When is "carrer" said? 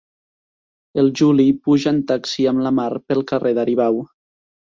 3.33-3.55